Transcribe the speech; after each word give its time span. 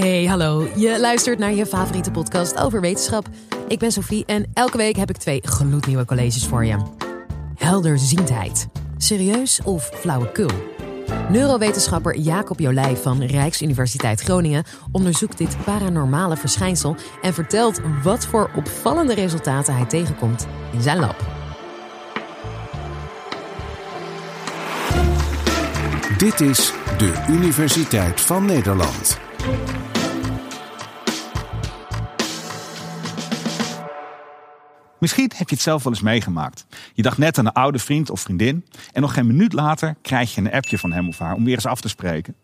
Hey, 0.00 0.24
hallo. 0.24 0.68
Je 0.74 1.00
luistert 1.00 1.38
naar 1.38 1.52
je 1.52 1.66
favoriete 1.66 2.10
podcast 2.10 2.56
over 2.56 2.80
wetenschap. 2.80 3.28
Ik 3.68 3.78
ben 3.78 3.92
Sophie 3.92 4.24
en 4.24 4.50
elke 4.52 4.76
week 4.76 4.96
heb 4.96 5.10
ik 5.10 5.16
twee 5.16 5.40
gloednieuwe 5.42 6.04
colleges 6.04 6.46
voor 6.46 6.64
je. 6.64 6.76
Helderziendheid. 7.54 8.68
Serieus 8.96 9.60
of 9.64 9.90
flauwekul? 9.94 10.50
Neurowetenschapper 11.28 12.16
Jacob 12.16 12.58
Jolijf 12.58 13.02
van 13.02 13.22
Rijksuniversiteit 13.22 14.20
Groningen 14.20 14.64
onderzoekt 14.92 15.38
dit 15.38 15.56
paranormale 15.64 16.36
verschijnsel 16.36 16.96
en 17.22 17.34
vertelt 17.34 17.80
wat 18.02 18.26
voor 18.26 18.50
opvallende 18.56 19.14
resultaten 19.14 19.74
hij 19.74 19.86
tegenkomt 19.86 20.46
in 20.72 20.82
zijn 20.82 20.98
lab. 20.98 21.24
Dit 26.18 26.40
is 26.40 26.72
de 26.98 27.24
Universiteit 27.28 28.20
van 28.20 28.44
Nederland. 28.44 29.18
Misschien 35.06 35.32
heb 35.36 35.48
je 35.48 35.54
het 35.54 35.64
zelf 35.64 35.82
wel 35.82 35.92
eens 35.92 36.02
meegemaakt. 36.02 36.66
Je 36.94 37.02
dacht 37.02 37.18
net 37.18 37.38
aan 37.38 37.46
een 37.46 37.52
oude 37.52 37.78
vriend 37.78 38.10
of 38.10 38.20
vriendin 38.20 38.64
en 38.92 39.00
nog 39.00 39.14
geen 39.14 39.26
minuut 39.26 39.52
later 39.52 39.96
krijg 40.02 40.34
je 40.34 40.40
een 40.40 40.52
appje 40.52 40.78
van 40.78 40.92
hem 40.92 41.08
of 41.08 41.18
haar 41.18 41.34
om 41.34 41.44
weer 41.44 41.54
eens 41.54 41.66
af 41.66 41.80
te 41.80 41.88
spreken. 41.88 42.34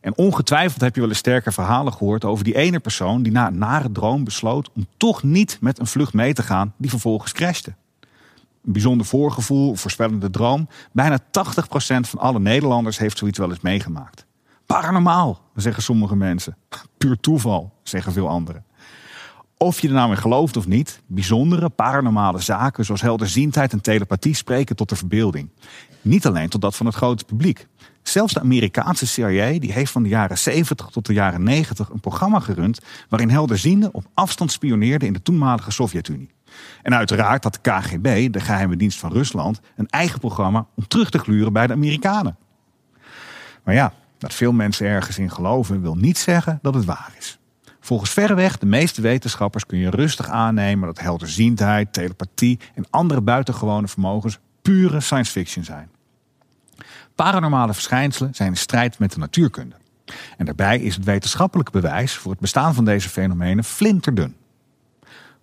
En 0.00 0.16
ongetwijfeld 0.16 0.80
heb 0.80 0.94
je 0.94 1.00
wel 1.00 1.08
eens 1.08 1.18
sterke 1.18 1.52
verhalen 1.52 1.92
gehoord 1.92 2.24
over 2.24 2.44
die 2.44 2.56
ene 2.56 2.80
persoon 2.80 3.22
die 3.22 3.32
na 3.32 3.46
een 3.46 3.58
nare 3.58 3.92
droom 3.92 4.24
besloot 4.24 4.70
om 4.74 4.86
toch 4.96 5.22
niet 5.22 5.58
met 5.60 5.78
een 5.78 5.86
vlucht 5.86 6.12
mee 6.12 6.32
te 6.32 6.42
gaan 6.42 6.74
die 6.76 6.90
vervolgens 6.90 7.32
crashte. 7.32 7.74
Een 8.64 8.72
bijzonder 8.72 9.06
voorgevoel 9.06 9.74
voorspellende 9.74 10.30
droom. 10.30 10.68
Bijna 10.92 11.18
80% 11.20 11.22
van 12.00 12.18
alle 12.18 12.40
Nederlanders 12.40 12.98
heeft 12.98 13.18
zoiets 13.18 13.38
wel 13.38 13.50
eens 13.50 13.60
meegemaakt. 13.60 14.26
Paranormaal, 14.66 15.40
zeggen 15.54 15.82
sommige 15.82 16.16
mensen. 16.16 16.56
Puur 16.98 17.20
toeval, 17.20 17.72
zeggen 17.82 18.12
veel 18.12 18.28
anderen. 18.28 18.64
Of 19.58 19.80
je 19.80 19.88
er 19.88 19.94
nou 19.94 20.10
in 20.10 20.16
gelooft 20.16 20.56
of 20.56 20.66
niet, 20.66 21.00
bijzondere 21.06 21.68
paranormale 21.68 22.40
zaken 22.40 22.84
zoals 22.84 23.00
helderziendheid 23.00 23.72
en 23.72 23.80
telepathie 23.80 24.34
spreken 24.34 24.76
tot 24.76 24.88
de 24.88 24.96
verbeelding. 24.96 25.48
Niet 26.02 26.26
alleen 26.26 26.48
tot 26.48 26.60
dat 26.60 26.76
van 26.76 26.86
het 26.86 26.94
grote 26.94 27.24
publiek. 27.24 27.66
Zelfs 28.02 28.32
de 28.32 28.40
Amerikaanse 28.40 29.06
CIA 29.06 29.58
die 29.58 29.72
heeft 29.72 29.92
van 29.92 30.02
de 30.02 30.08
jaren 30.08 30.38
70 30.38 30.86
tot 30.86 31.06
de 31.06 31.12
jaren 31.12 31.42
90 31.42 31.88
een 31.88 32.00
programma 32.00 32.40
gerund 32.40 32.80
waarin 33.08 33.30
helderzienden 33.30 33.94
op 33.94 34.04
afstand 34.14 34.52
spioneerden 34.52 35.08
in 35.08 35.14
de 35.14 35.22
toenmalige 35.22 35.70
Sovjet-Unie. 35.70 36.34
En 36.82 36.94
uiteraard 36.94 37.44
had 37.44 37.58
de 37.62 37.70
KGB, 37.70 38.32
de 38.32 38.40
geheime 38.40 38.76
dienst 38.76 38.98
van 38.98 39.12
Rusland, 39.12 39.60
een 39.76 39.88
eigen 39.88 40.20
programma 40.20 40.66
om 40.74 40.88
terug 40.88 41.10
te 41.10 41.18
gluren 41.18 41.52
bij 41.52 41.66
de 41.66 41.72
Amerikanen. 41.72 42.36
Maar 43.64 43.74
ja, 43.74 43.92
dat 44.18 44.34
veel 44.34 44.52
mensen 44.52 44.86
ergens 44.86 45.18
in 45.18 45.30
geloven 45.30 45.82
wil 45.82 45.94
niet 45.94 46.18
zeggen 46.18 46.58
dat 46.62 46.74
het 46.74 46.84
waar 46.84 47.14
is. 47.18 47.38
Volgens 47.86 48.10
verreweg 48.10 48.58
de 48.58 48.66
meeste 48.66 49.00
wetenschappers 49.00 49.66
kun 49.66 49.78
je 49.78 49.90
rustig 49.90 50.28
aannemen 50.28 50.86
dat 50.86 51.00
helderziendheid, 51.00 51.92
telepathie 51.92 52.58
en 52.74 52.86
andere 52.90 53.20
buitengewone 53.20 53.88
vermogens 53.88 54.38
pure 54.62 55.00
science 55.00 55.32
fiction 55.32 55.64
zijn. 55.64 55.90
Paranormale 57.14 57.74
verschijnselen 57.74 58.34
zijn 58.34 58.48
in 58.48 58.56
strijd 58.56 58.98
met 58.98 59.12
de 59.12 59.18
natuurkunde. 59.18 59.74
En 60.36 60.44
daarbij 60.44 60.78
is 60.78 60.94
het 60.94 61.04
wetenschappelijke 61.04 61.70
bewijs 61.70 62.14
voor 62.14 62.30
het 62.30 62.40
bestaan 62.40 62.74
van 62.74 62.84
deze 62.84 63.08
fenomenen 63.08 63.64
flinterdun. 63.64 64.36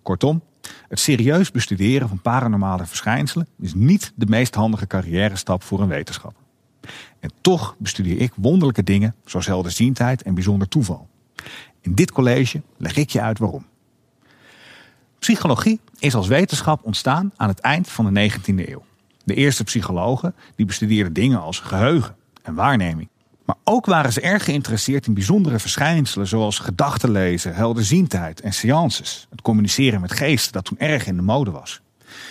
Kortom, 0.02 0.42
het 0.88 1.00
serieus 1.00 1.50
bestuderen 1.50 2.08
van 2.08 2.20
paranormale 2.20 2.86
verschijnselen 2.86 3.48
is 3.58 3.74
niet 3.74 4.12
de 4.14 4.26
meest 4.26 4.54
handige 4.54 4.86
carrière 4.86 5.36
stap 5.36 5.62
voor 5.62 5.80
een 5.80 5.88
wetenschapper. 5.88 6.42
En 7.20 7.30
toch 7.40 7.76
bestudeer 7.78 8.20
ik 8.20 8.32
wonderlijke 8.36 8.84
dingen 8.84 9.14
zoals 9.24 9.46
helderziendheid 9.46 10.22
en 10.22 10.34
bijzonder 10.34 10.68
toeval. 10.68 11.08
In 11.80 11.94
dit 11.94 12.12
college 12.12 12.62
leg 12.76 12.96
ik 12.96 13.10
je 13.10 13.20
uit 13.20 13.38
waarom. 13.38 13.66
Psychologie 15.18 15.80
is 15.98 16.14
als 16.14 16.26
wetenschap 16.26 16.84
ontstaan 16.84 17.32
aan 17.36 17.48
het 17.48 17.60
eind 17.60 17.88
van 17.88 18.14
de 18.14 18.30
19e 18.30 18.68
eeuw. 18.68 18.84
De 19.24 19.34
eerste 19.34 19.64
psychologen 19.64 20.34
die 20.56 20.66
bestudeerden 20.66 21.12
dingen 21.12 21.40
als 21.40 21.58
geheugen 21.58 22.16
en 22.42 22.54
waarneming. 22.54 23.08
Maar 23.44 23.56
ook 23.64 23.86
waren 23.86 24.12
ze 24.12 24.20
erg 24.20 24.44
geïnteresseerd 24.44 25.06
in 25.06 25.14
bijzondere 25.14 25.58
verschijnselen 25.58 26.26
zoals 26.26 26.58
gedachtenlezen, 26.58 27.54
helderziendheid 27.54 28.40
en 28.40 28.52
seances. 28.52 29.26
Het 29.30 29.42
communiceren 29.42 30.00
met 30.00 30.12
geesten 30.12 30.52
dat 30.52 30.64
toen 30.64 30.78
erg 30.78 31.06
in 31.06 31.16
de 31.16 31.22
mode 31.22 31.50
was. 31.50 31.80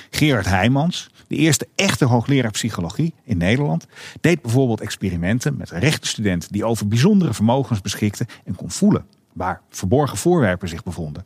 Gerard 0.09 0.45
Heijmans, 0.45 1.09
de 1.33 1.39
eerste 1.39 1.67
echte 1.75 2.05
hoogleraar 2.05 2.51
psychologie 2.51 3.13
in 3.23 3.37
Nederland, 3.37 3.87
deed 4.21 4.41
bijvoorbeeld 4.41 4.81
experimenten 4.81 5.57
met 5.57 5.69
rechtenstudenten 5.69 6.51
die 6.51 6.65
over 6.65 6.87
bijzondere 6.87 7.33
vermogens 7.33 7.81
beschikten 7.81 8.25
en 8.45 8.55
kon 8.55 8.71
voelen 8.71 9.05
waar 9.33 9.61
verborgen 9.69 10.17
voorwerpen 10.17 10.69
zich 10.69 10.83
bevonden. 10.83 11.25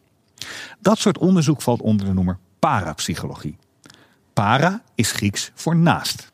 Dat 0.79 0.99
soort 0.99 1.17
onderzoek 1.17 1.61
valt 1.61 1.81
onder 1.81 2.05
de 2.05 2.13
noemer 2.13 2.37
parapsychologie. 2.59 3.57
Para 4.33 4.81
is 4.95 5.11
Grieks 5.11 5.51
voor 5.53 5.75
naast. 5.75 6.31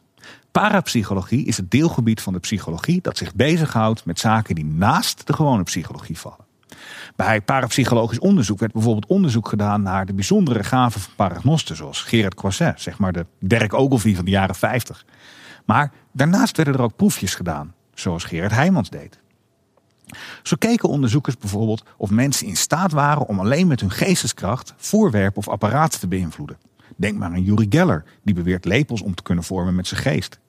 Parapsychologie 0.51 1.45
is 1.45 1.57
het 1.57 1.71
deelgebied 1.71 2.21
van 2.21 2.33
de 2.33 2.39
psychologie 2.39 3.01
dat 3.01 3.17
zich 3.17 3.35
bezighoudt 3.35 4.05
met 4.05 4.19
zaken 4.19 4.55
die 4.55 4.65
naast 4.65 5.27
de 5.27 5.33
gewone 5.33 5.63
psychologie 5.63 6.17
vallen. 6.17 6.42
Bij 7.15 7.41
parapsychologisch 7.41 8.19
onderzoek 8.19 8.59
werd 8.59 8.71
bijvoorbeeld 8.71 9.05
onderzoek 9.05 9.47
gedaan 9.47 9.81
naar 9.81 10.05
de 10.05 10.13
bijzondere 10.13 10.63
gaven 10.63 11.01
van 11.01 11.13
paragnosten, 11.15 11.75
zoals 11.75 12.01
Gerard 12.01 12.35
Croiset, 12.35 12.81
zeg 12.81 12.97
maar 12.97 13.13
de 13.13 13.25
Dirk 13.39 13.73
Ogilvie 13.73 14.15
van 14.15 14.25
de 14.25 14.31
jaren 14.31 14.55
50. 14.55 15.05
Maar 15.65 15.91
daarnaast 16.11 16.57
werden 16.57 16.73
er 16.73 16.81
ook 16.81 16.95
proefjes 16.95 17.35
gedaan, 17.35 17.73
zoals 17.93 18.23
Gerard 18.23 18.51
Heijmans 18.51 18.89
deed. 18.89 19.21
Zo 20.43 20.55
keken 20.59 20.89
onderzoekers 20.89 21.37
bijvoorbeeld 21.37 21.83
of 21.97 22.09
mensen 22.09 22.47
in 22.47 22.55
staat 22.55 22.91
waren 22.91 23.27
om 23.27 23.39
alleen 23.39 23.67
met 23.67 23.79
hun 23.79 23.91
geesteskracht 23.91 24.73
voorwerpen 24.77 25.37
of 25.37 25.49
apparaten 25.49 25.99
te 25.99 26.07
beïnvloeden. 26.07 26.57
Denk 26.95 27.17
maar 27.17 27.29
aan 27.29 27.43
Yuri 27.43 27.65
Geller, 27.69 28.03
die 28.23 28.33
beweert 28.33 28.65
lepels 28.65 29.01
om 29.01 29.15
te 29.15 29.23
kunnen 29.23 29.43
vormen 29.43 29.75
met 29.75 29.87
zijn 29.87 30.01
geest. 30.01 30.39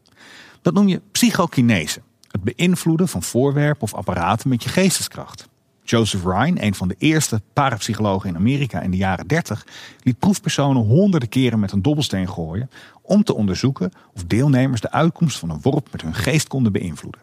Dat 0.62 0.74
noem 0.74 0.88
je 0.88 1.00
psychokinese, 1.12 2.02
het 2.30 2.42
beïnvloeden 2.42 3.08
van 3.08 3.22
voorwerpen 3.22 3.82
of 3.82 3.94
apparaten 3.94 4.48
met 4.48 4.62
je 4.62 4.68
geesteskracht. 4.68 5.48
Joseph 5.86 6.24
Ryan, 6.24 6.56
een 6.60 6.74
van 6.74 6.88
de 6.88 6.94
eerste 6.98 7.42
parapsychologen 7.52 8.28
in 8.28 8.36
Amerika 8.36 8.80
in 8.80 8.90
de 8.90 8.96
jaren 8.96 9.26
30, 9.26 9.66
liet 10.02 10.18
proefpersonen 10.18 10.82
honderden 10.82 11.28
keren 11.28 11.60
met 11.60 11.72
een 11.72 11.82
dobbelsteen 11.82 12.28
gooien 12.28 12.70
om 13.02 13.24
te 13.24 13.34
onderzoeken 13.34 13.92
of 14.14 14.24
deelnemers 14.24 14.80
de 14.80 14.90
uitkomst 14.90 15.38
van 15.38 15.50
een 15.50 15.60
worp 15.62 15.88
met 15.92 16.02
hun 16.02 16.14
geest 16.14 16.48
konden 16.48 16.72
beïnvloeden. 16.72 17.20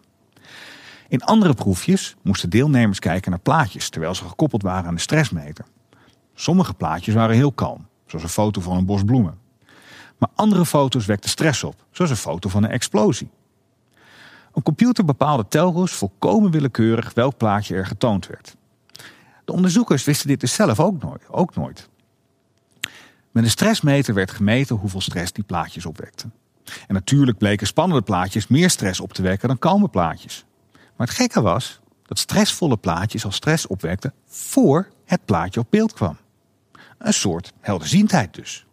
In 1.08 1.22
andere 1.22 1.54
proefjes 1.54 2.16
moesten 2.22 2.50
deelnemers 2.50 2.98
kijken 2.98 3.30
naar 3.30 3.40
plaatjes 3.40 3.88
terwijl 3.88 4.14
ze 4.14 4.24
gekoppeld 4.24 4.62
waren 4.62 4.88
aan 4.88 4.94
de 4.94 5.00
stressmeter. 5.00 5.64
Sommige 6.34 6.74
plaatjes 6.74 7.14
waren 7.14 7.36
heel 7.36 7.52
kalm, 7.52 7.86
zoals 8.06 8.24
een 8.24 8.30
foto 8.30 8.60
van 8.60 8.76
een 8.76 8.86
bos 8.86 9.04
bloemen. 9.04 9.38
Maar 10.18 10.28
andere 10.34 10.66
foto's 10.66 11.06
wekten 11.06 11.30
stress 11.30 11.64
op, 11.64 11.84
zoals 11.90 12.10
een 12.10 12.16
foto 12.16 12.48
van 12.48 12.64
een 12.64 12.70
explosie. 12.70 13.30
Een 14.52 14.62
computer 14.62 15.04
bepaalde 15.04 15.48
telkens 15.48 15.92
volkomen 15.92 16.50
willekeurig 16.50 17.14
welk 17.14 17.36
plaatje 17.36 17.74
er 17.74 17.86
getoond 17.86 18.26
werd. 18.26 18.56
De 19.44 19.52
onderzoekers 19.52 20.04
wisten 20.04 20.28
dit 20.28 20.40
dus 20.40 20.54
zelf 20.54 20.80
ook 20.80 21.02
nooit. 21.02 21.22
Ook 21.28 21.54
nooit. 21.54 21.88
Met 23.30 23.44
een 23.44 23.50
stressmeter 23.50 24.14
werd 24.14 24.30
gemeten 24.30 24.76
hoeveel 24.76 25.00
stress 25.00 25.32
die 25.32 25.44
plaatjes 25.44 25.86
opwekten. 25.86 26.32
En 26.64 26.94
natuurlijk 26.94 27.38
bleken 27.38 27.66
spannende 27.66 28.02
plaatjes 28.02 28.46
meer 28.46 28.70
stress 28.70 29.00
op 29.00 29.12
te 29.12 29.22
wekken 29.22 29.48
dan 29.48 29.58
kalme 29.58 29.88
plaatjes. 29.88 30.44
Maar 30.96 31.06
het 31.06 31.16
gekke 31.16 31.40
was 31.40 31.80
dat 32.06 32.18
stressvolle 32.18 32.76
plaatjes 32.76 33.24
al 33.24 33.32
stress 33.32 33.66
opwekten 33.66 34.14
voor 34.26 34.88
het 35.04 35.24
plaatje 35.24 35.60
op 35.60 35.66
beeld 35.70 35.92
kwam. 35.92 36.16
Een 36.98 37.14
soort 37.14 37.52
helderziendheid 37.60 38.34
dus. 38.34 38.66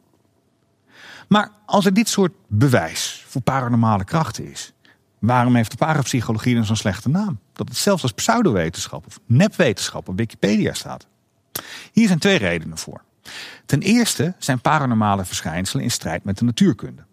Maar 1.27 1.51
als 1.65 1.85
er 1.85 1.93
dit 1.93 2.09
soort 2.09 2.33
bewijs 2.47 3.23
voor 3.27 3.41
paranormale 3.41 4.03
krachten 4.03 4.51
is, 4.51 4.73
waarom 5.19 5.55
heeft 5.55 5.71
de 5.71 5.77
parapsychologie 5.77 6.55
dan 6.55 6.65
zo'n 6.65 6.75
slechte 6.75 7.09
naam? 7.09 7.39
Dat 7.53 7.67
het 7.67 7.77
zelfs 7.77 8.03
als 8.03 8.11
pseudowetenschap 8.11 9.05
of 9.05 9.19
nepwetenschap 9.25 10.07
op 10.09 10.17
Wikipedia 10.17 10.73
staat. 10.73 11.07
Hier 11.91 12.07
zijn 12.07 12.19
twee 12.19 12.37
redenen 12.37 12.77
voor. 12.77 13.01
Ten 13.65 13.81
eerste 13.81 14.35
zijn 14.37 14.61
paranormale 14.61 15.25
verschijnselen 15.25 15.83
in 15.83 15.91
strijd 15.91 16.23
met 16.23 16.37
de 16.37 16.45
natuurkunde. 16.45 17.07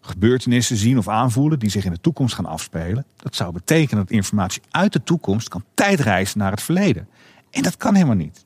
Gebeurtenissen 0.00 0.76
zien 0.76 0.98
of 0.98 1.08
aanvoelen 1.08 1.58
die 1.58 1.70
zich 1.70 1.84
in 1.84 1.92
de 1.92 2.00
toekomst 2.00 2.34
gaan 2.34 2.46
afspelen. 2.46 3.04
Dat 3.16 3.34
zou 3.34 3.52
betekenen 3.52 4.04
dat 4.04 4.12
informatie 4.12 4.62
uit 4.70 4.92
de 4.92 5.02
toekomst 5.02 5.48
kan 5.48 5.64
tijdreizen 5.74 6.38
naar 6.38 6.50
het 6.50 6.62
verleden. 6.62 7.08
En 7.50 7.62
dat 7.62 7.76
kan 7.76 7.94
helemaal 7.94 8.16
niet. 8.16 8.44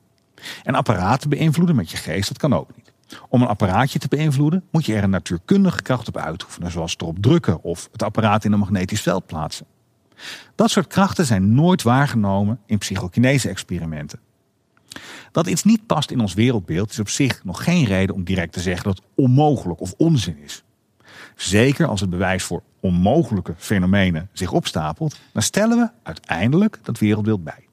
En 0.63 0.75
apparaten 0.75 1.29
beïnvloeden 1.29 1.75
met 1.75 1.91
je 1.91 1.97
geest, 1.97 2.27
dat 2.27 2.37
kan 2.37 2.53
ook 2.53 2.75
niet. 2.75 2.86
Om 3.29 3.41
een 3.41 3.47
apparaatje 3.47 3.99
te 3.99 4.07
beïnvloeden 4.07 4.63
moet 4.71 4.85
je 4.85 4.95
er 4.95 5.03
een 5.03 5.09
natuurkundige 5.09 5.81
kracht 5.81 6.07
op 6.07 6.17
uitoefenen, 6.17 6.71
zoals 6.71 6.95
erop 6.97 7.17
drukken 7.19 7.63
of 7.63 7.89
het 7.91 8.03
apparaat 8.03 8.43
in 8.45 8.51
een 8.51 8.59
magnetisch 8.59 9.01
veld 9.01 9.25
plaatsen. 9.25 9.65
Dat 10.55 10.69
soort 10.69 10.87
krachten 10.87 11.25
zijn 11.25 11.53
nooit 11.53 11.83
waargenomen 11.83 12.59
in 12.65 12.77
psychokinese-experimenten. 12.77 14.19
Dat 15.31 15.47
iets 15.47 15.63
niet 15.63 15.85
past 15.85 16.11
in 16.11 16.19
ons 16.19 16.33
wereldbeeld 16.33 16.89
is 16.89 16.99
op 16.99 17.09
zich 17.09 17.43
nog 17.43 17.63
geen 17.63 17.85
reden 17.85 18.15
om 18.15 18.23
direct 18.23 18.53
te 18.53 18.59
zeggen 18.59 18.83
dat 18.83 18.97
het 18.97 19.05
onmogelijk 19.15 19.81
of 19.81 19.93
onzin 19.97 20.37
is. 20.43 20.63
Zeker 21.35 21.87
als 21.87 22.01
het 22.01 22.09
bewijs 22.09 22.43
voor 22.43 22.63
onmogelijke 22.79 23.53
fenomenen 23.57 24.29
zich 24.33 24.51
opstapelt, 24.51 25.19
dan 25.33 25.41
stellen 25.41 25.77
we 25.77 25.89
uiteindelijk 26.03 26.79
dat 26.83 26.99
wereldbeeld 26.99 27.43
bij. 27.43 27.66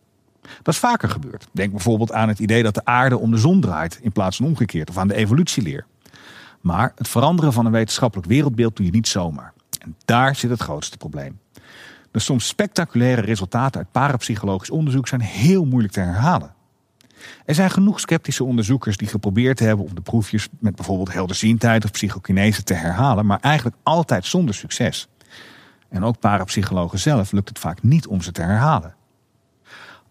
Dat 0.62 0.74
is 0.74 0.80
vaker 0.80 1.08
gebeurd. 1.08 1.46
Denk 1.52 1.70
bijvoorbeeld 1.70 2.12
aan 2.12 2.28
het 2.28 2.38
idee 2.38 2.62
dat 2.62 2.74
de 2.74 2.84
aarde 2.84 3.18
om 3.18 3.30
de 3.30 3.36
zon 3.36 3.60
draait 3.60 3.98
in 4.02 4.12
plaats 4.12 4.36
van 4.36 4.46
omgekeerd, 4.46 4.90
of 4.90 4.98
aan 4.98 5.08
de 5.08 5.14
evolutieleer. 5.14 5.86
Maar 6.60 6.92
het 6.96 7.08
veranderen 7.08 7.52
van 7.52 7.66
een 7.66 7.72
wetenschappelijk 7.72 8.28
wereldbeeld 8.28 8.76
doe 8.76 8.86
je 8.86 8.92
niet 8.92 9.08
zomaar. 9.08 9.52
En 9.78 9.96
daar 10.04 10.36
zit 10.36 10.50
het 10.50 10.60
grootste 10.60 10.96
probleem. 10.96 11.38
De 12.10 12.18
soms 12.18 12.46
spectaculaire 12.46 13.20
resultaten 13.20 13.80
uit 13.80 13.92
parapsychologisch 13.92 14.70
onderzoek 14.70 15.08
zijn 15.08 15.20
heel 15.20 15.64
moeilijk 15.64 15.92
te 15.92 16.00
herhalen. 16.00 16.54
Er 17.44 17.54
zijn 17.54 17.70
genoeg 17.70 18.00
sceptische 18.00 18.44
onderzoekers 18.44 18.96
die 18.96 19.08
geprobeerd 19.08 19.58
hebben 19.58 19.86
om 19.86 19.94
de 19.94 20.00
proefjes 20.00 20.48
met 20.58 20.76
bijvoorbeeld 20.76 21.12
helderziendheid 21.12 21.84
of 21.84 21.90
psychokinese 21.90 22.62
te 22.62 22.74
herhalen, 22.74 23.26
maar 23.26 23.40
eigenlijk 23.40 23.76
altijd 23.82 24.26
zonder 24.26 24.54
succes. 24.54 25.08
En 25.88 26.04
ook 26.04 26.18
parapsychologen 26.18 26.98
zelf 26.98 27.32
lukt 27.32 27.48
het 27.48 27.58
vaak 27.58 27.82
niet 27.82 28.06
om 28.06 28.22
ze 28.22 28.32
te 28.32 28.42
herhalen. 28.42 28.94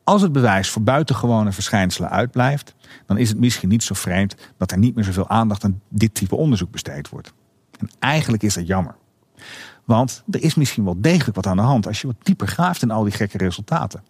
Als 0.04 0.22
het 0.22 0.32
bewijs 0.32 0.70
voor 0.70 0.82
buitengewone 0.82 1.52
verschijnselen 1.52 2.10
uitblijft, 2.10 2.76
dan 3.06 3.18
is 3.18 3.30
het 3.30 3.40
misschien 3.40 3.70
niet 3.70 3.84
zo 3.84 3.94
vreemd 3.94 4.36
dat 4.58 4.72
er 4.72 4.78
niet 4.78 4.96
meer 4.96 5.04
zoveel 5.04 5.30
aandacht 5.30 5.64
aan 5.64 5.82
dit 5.90 6.14
type 6.14 6.36
onderzoek 6.36 6.72
besteed 6.72 7.10
wordt. 7.10 7.34
En 7.80 7.90
eigenlijk 8.00 8.44
is 8.44 8.54
dat 8.54 8.68
jammer. 8.68 8.96
Want 9.86 10.24
er 10.32 10.44
is 10.44 10.56
misschien 10.56 10.84
wel 10.84 11.02
degelijk 11.02 11.36
wat 11.36 11.48
aan 11.48 11.58
de 11.58 11.64
hand 11.64 11.88
als 11.88 12.02
je 12.02 12.08
wat 12.08 12.16
dieper 12.24 12.48
graaft 12.48 12.82
in 12.82 12.92
al 12.92 13.04
die 13.04 13.14
gekke 13.14 13.38
resultaten. 13.38 14.04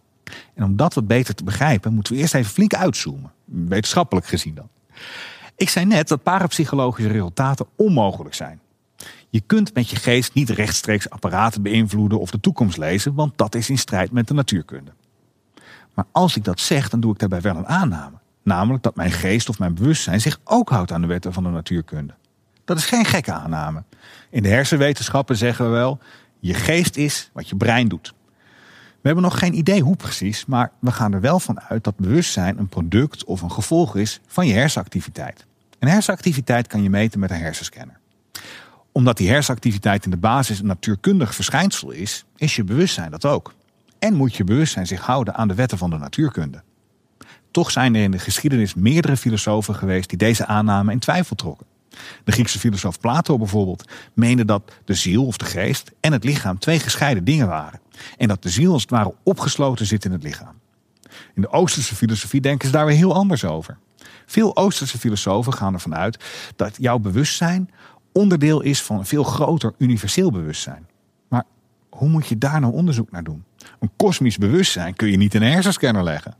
En 0.54 0.64
om 0.64 0.76
dat 0.76 0.94
wat 0.94 1.08
beter 1.08 1.36
te 1.36 1.44
begrijpen, 1.44 1.94
moeten 1.94 2.14
we 2.14 2.20
eerst 2.20 2.34
even 2.34 2.52
flink 2.52 2.74
uitzoomen. 2.74 3.32
Wetenschappelijk 3.46 4.28
gezien 4.28 4.56
dan. 4.56 4.70
Ik 5.56 5.70
zei 5.70 5.86
net 5.86 6.08
dat 6.08 6.24
parapsychologische 6.24 7.12
resultaten 7.12 7.66
onmogelijk 7.76 8.36
zijn. 8.36 8.60
Je 9.30 9.42
kunt 9.42 9.74
met 9.74 9.90
je 9.90 9.96
geest 9.96 10.34
niet 10.34 10.50
rechtstreeks 10.50 11.10
apparaten 11.10 11.62
beïnvloeden 11.62 12.20
of 12.20 12.32
de 12.32 12.40
toekomst 12.40 12.78
lezen, 12.78 13.14
want 13.14 13.38
dat 13.38 13.56
is 13.56 13.70
in 13.70 13.78
strijd 13.78 14.12
met 14.12 14.28
de 14.28 14.34
natuurkunde. 14.34 14.92
Maar 15.94 16.06
als 16.12 16.36
ik 16.36 16.44
dat 16.44 16.60
zeg, 16.60 16.90
dan 16.90 17.00
doe 17.00 17.14
ik 17.14 17.20
daarbij 17.20 17.42
wel 17.42 17.56
een 17.56 17.68
aanname. 17.68 18.18
Namelijk 18.44 18.84
dat 18.84 18.96
mijn 18.96 19.12
geest 19.12 19.50
of 19.50 19.60
mijn 19.60 19.74
bewustzijn 19.74 20.22
zich 20.22 20.40
ook 20.44 20.70
houdt 20.70 20.92
aan 20.92 21.02
de 21.02 21.08
wetten 21.08 21.34
van 21.34 21.44
de 21.44 21.50
natuurkunde. 21.50 22.14
Dat 22.66 22.78
is 22.78 22.86
geen 22.86 23.06
gekke 23.06 23.32
aanname. 23.32 23.84
In 24.30 24.44
de 24.44 24.50
hersenwetenschappen 24.50 25.38
zeggen 25.38 25.66
we 25.66 25.72
wel: 25.72 26.00
je 26.40 26.54
geest 26.54 26.98
is 26.98 27.30
wat 27.34 27.50
je 27.50 27.56
brein 27.56 27.88
doet. 27.88 28.14
We 29.04 29.10
hebben 29.10 29.24
nog 29.24 29.40
geen 29.40 29.58
idee 29.58 29.82
hoe 29.82 29.96
precies, 29.96 30.46
maar 30.46 30.72
we 30.80 30.92
gaan 30.92 31.14
er 31.14 31.22
wel 31.22 31.40
van 31.40 31.62
uit 31.62 31.84
dat 31.84 31.98
bewustzijn 31.98 32.60
een 32.60 32.68
product 32.68 33.24
of 33.24 33.42
een 33.42 33.52
gevolg 33.52 33.96
is 33.96 34.20
van 34.28 34.48
je 34.48 34.54
hersenactiviteit. 34.54 35.46
En 35.80 35.88
hersenactiviteit 35.88 36.68
kan 36.68 36.84
je 36.84 36.90
meten 36.90 37.20
met 37.20 37.32
een 37.32 37.38
hersenscanner. 37.38 38.00
Omdat 38.92 39.18
die 39.18 39.30
hersenactiviteit 39.30 40.06
in 40.06 40.12
de 40.12 40.18
basis 40.18 40.60
een 40.60 40.66
natuurkundig 40.66 41.36
verschijnsel 41.36 41.92
is, 41.92 42.26
is 42.36 42.56
je 42.56 42.64
bewustzijn 42.64 43.12
dat 43.12 43.26
ook. 43.26 43.54
En 44.04 44.14
moet 44.14 44.36
je 44.36 44.44
bewustzijn 44.44 44.88
zich 44.88 45.02
houden 45.02 45.36
aan 45.36 45.48
de 45.48 45.54
wetten 45.54 45.78
van 45.78 45.90
de 45.90 45.98
natuurkunde. 45.98 46.64
Toch 47.52 47.72
zijn 47.72 47.96
er 47.96 48.04
in 48.04 48.12
de 48.12 48.20
geschiedenis 48.20 48.74
meerdere 48.74 49.18
filosofen 49.18 49.76
geweest 49.76 50.10
die 50.10 50.18
deze 50.18 50.46
aanname 50.46 50.92
in 50.92 51.00
twijfel 51.00 51.36
trokken. 51.36 51.66
De 52.24 52.32
Griekse 52.32 52.60
filosoof 52.60 53.00
Plato 53.00 53.38
bijvoorbeeld 53.38 53.90
meende 54.14 54.46
dat 54.46 54.72
de 54.86 54.94
ziel 54.94 55.26
of 55.26 55.38
de 55.38 55.46
geest 55.46 55.92
en 56.00 56.12
het 56.12 56.24
lichaam 56.24 56.60
twee 56.60 56.80
gescheiden 56.80 57.24
dingen 57.24 57.48
waren. 57.48 57.80
En 58.18 58.28
dat 58.28 58.44
de 58.44 58.50
ziel 58.50 58.72
als 58.72 58.82
het 58.82 58.92
ware 58.92 59.14
opgesloten 59.24 59.86
zit 59.86 60.06
in 60.06 60.12
het 60.12 60.24
lichaam. 60.24 60.56
In 61.36 61.42
de 61.42 61.52
Oosterse 61.52 61.96
filosofie 61.96 62.42
denken 62.42 62.68
ze 62.68 62.74
daar 62.74 62.86
weer 62.86 62.96
heel 62.96 63.14
anders 63.14 63.46
over. 63.46 63.78
Veel 64.26 64.56
Oosterse 64.56 64.98
filosofen 64.98 65.54
gaan 65.54 65.74
ervan 65.74 65.96
uit 65.96 66.24
dat 66.56 66.76
jouw 66.78 67.00
bewustzijn 67.00 67.70
onderdeel 68.12 68.62
is 68.62 68.82
van 68.82 68.98
een 68.98 69.06
veel 69.06 69.24
groter 69.24 69.74
universeel 69.78 70.32
bewustzijn. 70.32 70.88
Maar 71.28 71.44
hoe 71.90 72.10
moet 72.10 72.28
je 72.28 72.38
daar 72.38 72.60
nou 72.60 72.74
onderzoek 72.74 73.12
naar 73.12 73.24
doen? 73.24 73.44
Een 73.84 73.92
kosmisch 73.98 74.38
bewustzijn 74.38 74.94
kun 74.94 75.12
je 75.12 75.18
niet 75.18 75.34
in 75.34 75.42
een 75.42 75.52
hersenscanner 75.52 76.04
leggen. 76.04 76.36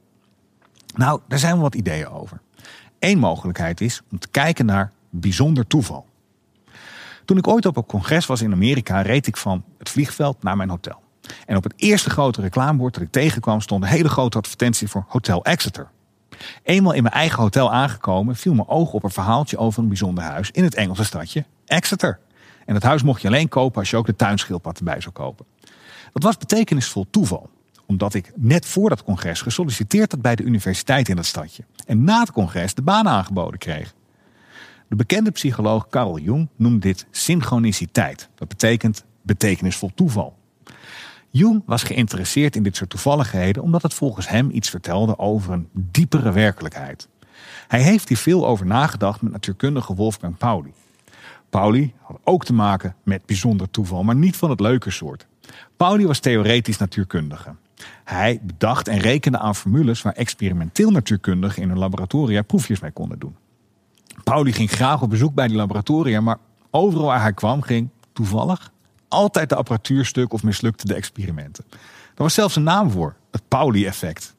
Nou, 0.96 1.20
daar 1.28 1.40
zijn 1.40 1.60
wat 1.60 1.76
ideeën 1.76 2.08
over. 2.08 2.42
Eén 3.00 3.18
mogelijkheid 3.18 3.82
is 3.82 4.02
om 4.12 4.20
te 4.20 4.28
kijken 4.28 4.66
naar 4.66 4.92
bijzonder 5.10 5.68
toeval. 5.68 6.06
Toen 7.26 7.38
ik 7.38 7.48
ooit 7.48 7.66
op 7.66 7.78
een 7.78 7.86
congres 7.86 8.26
was 8.26 8.42
in 8.42 8.52
Amerika, 8.52 9.02
reed 9.02 9.28
ik 9.28 9.38
van 9.38 9.64
het 9.78 9.90
vliegveld 9.90 10.44
naar 10.44 10.58
mijn 10.58 10.70
hotel. 10.70 11.02
En 11.46 11.56
op 11.56 11.64
het 11.64 11.74
eerste 11.76 12.10
grote 12.10 12.42
reclamebord 12.42 12.94
dat 12.94 13.04
ik 13.04 13.12
tegenkwam 13.12 13.62
stond 13.62 13.84
een 13.84 13.90
hele 13.90 14.10
grote 14.10 14.38
advertentie 14.38 14.88
voor 14.88 15.06
Hotel 15.08 15.44
Exeter. 15.46 15.90
Eenmaal 16.64 16.94
in 16.94 17.04
mijn 17.04 17.16
eigen 17.16 17.42
hotel 17.42 17.72
aangekomen 17.72 18.36
viel 18.36 18.54
mijn 18.54 18.68
oog 18.68 18.94
op 18.94 19.04
een 19.04 19.10
verhaaltje 19.10 19.58
over 19.58 19.82
een 19.82 19.88
bijzonder 19.88 20.24
huis 20.24 20.52
in 20.52 20.64
het 20.64 20.76
Engelse 20.76 21.04
stadje 21.04 21.46
Exeter. 21.66 22.20
En 22.66 22.74
het 22.74 22.84
huis 22.84 23.04
mocht 23.04 23.22
je 23.22 23.28
alleen 23.28 23.50
kopen 23.50 23.80
als 23.80 23.90
je 23.90 23.98
ook 23.98 24.06
de 24.06 24.16
tuinschildpad 24.16 24.78
erbij 24.78 25.02
zou 25.02 25.14
kopen. 25.14 25.46
Dat 26.14 26.24
was 26.24 26.38
betekenisvol 26.38 27.06
toeval 27.10 27.50
omdat 27.86 28.14
ik 28.14 28.32
net 28.36 28.66
voor 28.66 28.90
dat 28.90 29.04
congres 29.04 29.42
gesolliciteerd 29.42 30.12
had 30.12 30.22
bij 30.22 30.36
de 30.36 30.44
universiteit 30.44 31.10
in 31.10 31.16
dat 31.16 31.26
stadje. 31.26 31.64
En 31.86 32.04
na 32.04 32.20
het 32.20 32.32
congres 32.32 32.74
de 32.74 32.82
baan 32.82 33.08
aangeboden 33.08 33.60
kreeg. 33.60 33.94
De 34.90 34.96
bekende 34.96 35.32
psycholoog 35.32 35.88
Carl 35.88 36.20
Jung 36.20 36.50
noemt 36.56 36.82
dit 36.82 37.06
synchroniciteit. 37.12 38.30
Dat 38.36 38.48
betekent 38.48 39.04
betekenisvol 39.22 39.92
toeval. 39.96 40.38
Jung 41.30 41.64
was 41.66 41.84
geïnteresseerd 41.84 42.56
in 42.56 42.64
dit 42.64 42.76
soort 42.76 42.90
toevalligheden 42.90 43.64
omdat 43.64 43.82
het 43.82 43.94
volgens 43.94 44.30
hem 44.30 44.50
iets 44.52 44.70
vertelde 44.70 45.20
over 45.20 45.54
een 45.54 45.70
diepere 45.74 46.32
werkelijkheid. 46.32 47.08
Hij 47.68 47.82
heeft 47.82 48.08
hier 48.08 48.18
veel 48.18 48.48
over 48.48 48.66
nagedacht 48.66 49.22
met 49.22 49.32
natuurkundige 49.32 49.96
Wolfgang 49.96 50.38
Pauli. 50.38 50.74
Pauli 51.50 51.94
had 52.02 52.20
ook 52.24 52.46
te 52.46 52.54
maken 52.54 52.96
met 53.04 53.26
bijzonder 53.26 53.70
toeval, 53.72 54.04
maar 54.04 54.16
niet 54.16 54.38
van 54.38 54.50
het 54.50 54.60
leuke 54.60 54.92
soort. 54.92 55.28
Pauli 55.84 56.08
was 56.08 56.20
theoretisch 56.20 56.78
natuurkundige. 56.78 57.56
Hij 58.04 58.40
bedacht 58.44 58.88
en 58.88 59.00
rekende 59.00 59.38
aan 59.38 59.56
formules 59.56 60.02
waar 60.02 60.14
experimenteel 60.14 60.92
natuurkundigen 60.92 61.62
in 61.62 61.70
hun 61.70 61.78
laboratoria 61.78 62.42
proefjes 62.42 62.80
mee 62.80 62.92
konden 62.92 63.20
doen. 63.20 63.36
Pauli 64.24 64.54
ging 64.54 64.72
graag 64.72 65.02
op 65.02 65.10
bezoek 65.10 65.34
bij 65.34 65.48
die 65.48 65.56
laboratoria, 65.56 66.22
maar 66.22 66.38
overal 66.70 67.06
waar 67.06 67.22
hij 67.22 67.34
kwam 67.34 67.62
ging 67.62 67.90
toevallig 68.14 68.72
altijd 69.08 69.50
de 69.50 69.56
apparatuur 69.56 70.06
stuk 70.06 70.34
of 70.34 70.44
mislukte 70.44 70.88
de 70.88 70.94
experimenten. 70.94 71.66
Er 72.16 72.24
was 72.24 72.34
zelfs 72.34 72.56
een 72.56 72.64
naam 72.64 72.92
voor, 72.92 73.16
het 73.32 73.48
Pauli-effect. 73.48 74.36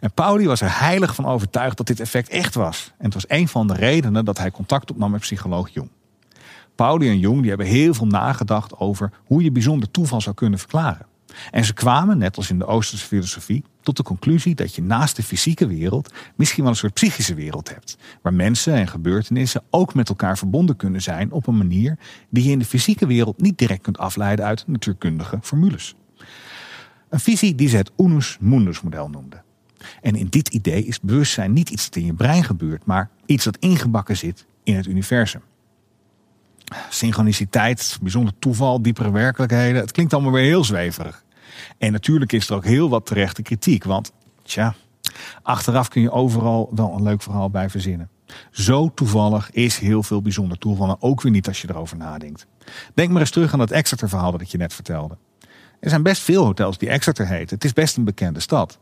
En 0.00 0.12
Pauli 0.12 0.46
was 0.46 0.60
er 0.60 0.78
heilig 0.80 1.14
van 1.14 1.26
overtuigd 1.26 1.76
dat 1.76 1.86
dit 1.86 2.00
effect 2.00 2.28
echt 2.28 2.54
was. 2.54 2.92
En 2.98 3.04
het 3.04 3.14
was 3.14 3.24
een 3.28 3.48
van 3.48 3.66
de 3.66 3.74
redenen 3.74 4.24
dat 4.24 4.38
hij 4.38 4.50
contact 4.50 4.90
opnam 4.90 5.10
met 5.10 5.20
psycholoog 5.20 5.68
Jung. 5.68 5.90
Pauli 6.78 7.08
en 7.08 7.18
Jung 7.18 7.40
die 7.40 7.48
hebben 7.48 7.66
heel 7.66 7.94
veel 7.94 8.06
nagedacht 8.06 8.76
over 8.76 9.10
hoe 9.24 9.42
je 9.42 9.52
bijzonder 9.52 9.90
toeval 9.90 10.20
zou 10.20 10.34
kunnen 10.34 10.58
verklaren. 10.58 11.06
En 11.50 11.64
ze 11.64 11.74
kwamen, 11.74 12.18
net 12.18 12.36
als 12.36 12.50
in 12.50 12.58
de 12.58 12.66
Oosterse 12.66 13.06
filosofie, 13.06 13.64
tot 13.82 13.96
de 13.96 14.02
conclusie 14.02 14.54
dat 14.54 14.74
je 14.74 14.82
naast 14.82 15.16
de 15.16 15.22
fysieke 15.22 15.66
wereld 15.66 16.12
misschien 16.36 16.62
wel 16.62 16.72
een 16.72 16.78
soort 16.78 16.92
psychische 16.92 17.34
wereld 17.34 17.68
hebt. 17.68 17.96
Waar 18.22 18.34
mensen 18.34 18.74
en 18.74 18.88
gebeurtenissen 18.88 19.62
ook 19.70 19.94
met 19.94 20.08
elkaar 20.08 20.38
verbonden 20.38 20.76
kunnen 20.76 21.02
zijn 21.02 21.32
op 21.32 21.46
een 21.46 21.56
manier 21.56 21.98
die 22.30 22.44
je 22.44 22.50
in 22.50 22.58
de 22.58 22.64
fysieke 22.64 23.06
wereld 23.06 23.40
niet 23.40 23.58
direct 23.58 23.82
kunt 23.82 23.98
afleiden 23.98 24.44
uit 24.44 24.64
natuurkundige 24.66 25.38
formules. 25.42 25.94
Een 27.08 27.20
visie 27.20 27.54
die 27.54 27.68
ze 27.68 27.76
het 27.76 27.90
Unus 27.96 28.36
Mundus 28.40 28.80
model 28.80 29.08
noemden. 29.08 29.42
En 30.02 30.14
in 30.14 30.26
dit 30.26 30.48
idee 30.48 30.84
is 30.84 31.00
bewustzijn 31.00 31.52
niet 31.52 31.70
iets 31.70 31.84
dat 31.84 31.96
in 31.96 32.06
je 32.06 32.14
brein 32.14 32.44
gebeurt, 32.44 32.86
maar 32.86 33.10
iets 33.26 33.44
dat 33.44 33.56
ingebakken 33.56 34.16
zit 34.16 34.46
in 34.62 34.76
het 34.76 34.86
universum 34.86 35.42
synchroniciteit, 36.88 37.98
bijzonder 38.02 38.34
toeval, 38.38 38.82
diepere 38.82 39.10
werkelijkheden. 39.10 39.80
Het 39.80 39.92
klinkt 39.92 40.12
allemaal 40.12 40.32
weer 40.32 40.44
heel 40.44 40.64
zweverig. 40.64 41.24
En 41.78 41.92
natuurlijk 41.92 42.32
is 42.32 42.48
er 42.48 42.54
ook 42.54 42.64
heel 42.64 42.88
wat 42.88 43.06
terechte 43.06 43.42
kritiek. 43.42 43.84
Want, 43.84 44.12
tja, 44.42 44.74
achteraf 45.42 45.88
kun 45.88 46.02
je 46.02 46.10
overal 46.10 46.70
wel 46.74 46.94
een 46.94 47.02
leuk 47.02 47.22
verhaal 47.22 47.50
bij 47.50 47.70
verzinnen. 47.70 48.08
Zo 48.50 48.90
toevallig 48.94 49.50
is 49.50 49.78
heel 49.78 50.02
veel 50.02 50.22
bijzonder 50.22 50.58
toeval. 50.58 50.96
ook 51.00 51.22
weer 51.22 51.32
niet 51.32 51.48
als 51.48 51.60
je 51.60 51.68
erover 51.70 51.96
nadenkt. 51.96 52.46
Denk 52.94 53.10
maar 53.10 53.20
eens 53.20 53.30
terug 53.30 53.52
aan 53.52 53.58
dat 53.58 53.70
Exeter-verhaal 53.70 54.32
dat 54.32 54.40
ik 54.40 54.48
je 54.48 54.58
net 54.58 54.74
vertelde. 54.74 55.16
Er 55.80 55.90
zijn 55.90 56.02
best 56.02 56.22
veel 56.22 56.44
hotels 56.44 56.78
die 56.78 56.88
Exeter 56.88 57.26
heten. 57.26 57.54
Het 57.54 57.64
is 57.64 57.72
best 57.72 57.96
een 57.96 58.04
bekende 58.04 58.40
stad. 58.40 58.78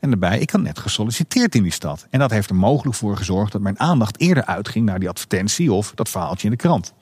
En 0.00 0.10
daarbij, 0.10 0.38
ik 0.38 0.50
had 0.50 0.60
net 0.60 0.78
gesolliciteerd 0.78 1.54
in 1.54 1.62
die 1.62 1.72
stad. 1.72 2.06
En 2.10 2.18
dat 2.18 2.30
heeft 2.30 2.50
er 2.50 2.56
mogelijk 2.56 2.96
voor 2.96 3.16
gezorgd 3.16 3.52
dat 3.52 3.60
mijn 3.60 3.80
aandacht 3.80 4.20
eerder 4.20 4.44
uitging 4.44 4.86
naar 4.86 4.98
die 4.98 5.08
advertentie 5.08 5.72
of 5.72 5.92
dat 5.94 6.08
verhaaltje 6.08 6.44
in 6.44 6.50
de 6.50 6.56
krant. 6.56 6.94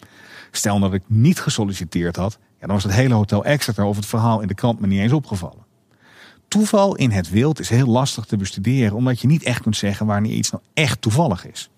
Stel 0.51 0.79
dat 0.79 0.95
ik 0.95 1.03
niet 1.07 1.41
gesolliciteerd 1.41 2.17
had, 2.17 2.39
ja, 2.61 2.67
dan 2.67 2.75
was 2.75 2.85
het 2.85 2.93
hele 2.93 3.15
hotel 3.15 3.45
Exeter 3.45 3.85
of 3.85 3.97
het 3.97 4.07
verhaal 4.07 4.41
in 4.41 4.49
de 4.49 4.55
krant 4.55 4.81
me 4.81 4.87
niet 4.87 5.01
eens 5.01 5.13
opgevallen. 5.13 5.65
Toeval 6.49 6.97
in 6.97 7.11
het 7.11 7.31
wild 7.31 7.61
is 7.61 7.69
heel 7.69 7.87
lastig 7.87 8.25
te 8.25 8.37
bestuderen, 8.37 8.97
omdat 8.97 9.21
je 9.21 9.27
niet 9.27 9.43
echt 9.43 9.63
kunt 9.63 9.77
zeggen 9.77 10.07
wanneer 10.07 10.33
iets 10.33 10.51
nou 10.51 10.63
echt 10.75 11.01
toevallig 11.01 11.47
is. 11.47 11.71